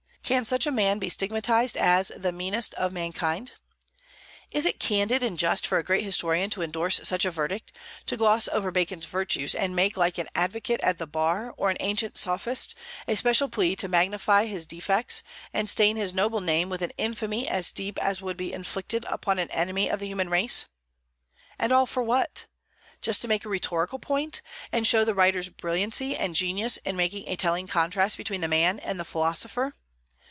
Can 0.23 0.45
such 0.45 0.65
a 0.65 0.71
man 0.71 0.97
be 0.97 1.09
stigmatized 1.09 1.75
as 1.75 2.09
"the 2.15 2.31
meanest 2.31 2.73
of 2.75 2.93
mankind"? 2.93 3.51
Is 4.49 4.65
it 4.65 4.79
candid 4.79 5.23
and 5.23 5.37
just 5.37 5.67
for 5.67 5.77
a 5.77 5.83
great 5.83 6.05
historian 6.05 6.49
to 6.51 6.61
indorse 6.61 7.01
such 7.05 7.25
a 7.25 7.31
verdict, 7.31 7.77
to 8.05 8.15
gloss 8.15 8.47
over 8.47 8.71
Bacon's 8.71 9.05
virtues, 9.07 9.53
and 9.53 9.75
make 9.75 9.97
like 9.97 10.17
an 10.17 10.29
advocate 10.33 10.79
at 10.79 10.99
the 10.99 11.05
bar, 11.05 11.53
or 11.57 11.69
an 11.69 11.75
ancient 11.81 12.17
sophist, 12.17 12.75
a 13.09 13.15
special 13.17 13.49
plea 13.49 13.75
to 13.75 13.89
magnify 13.89 14.45
his 14.45 14.65
defects, 14.65 15.21
and 15.53 15.69
stain 15.69 15.97
his 15.97 16.13
noble 16.13 16.39
name 16.39 16.69
with 16.69 16.81
an 16.81 16.93
infamy 16.97 17.45
as 17.49 17.73
deep 17.73 17.99
as 18.01 18.21
would 18.21 18.37
be 18.37 18.53
inflicted 18.53 19.03
upon 19.09 19.37
an 19.37 19.51
enemy 19.51 19.89
of 19.89 19.99
the 19.99 20.07
human 20.07 20.29
race? 20.29 20.63
And 21.59 21.73
all 21.73 21.85
for 21.85 22.03
what? 22.03 22.45
just 23.01 23.19
to 23.21 23.27
make 23.27 23.43
a 23.43 23.49
rhetorical 23.49 23.99
point, 23.99 24.41
and 24.71 24.87
show 24.87 25.03
the 25.03 25.13
writer's 25.15 25.49
brilliancy 25.49 26.15
and 26.15 26.35
genius 26.37 26.77
in 26.85 26.95
making 26.95 27.27
a 27.27 27.35
telling 27.35 27.67
contrast 27.67 28.15
between 28.15 28.39
the 28.39 28.47
man 28.47 28.79
and 28.79 28.97
the 28.97 29.03
philosopher. 29.03 29.73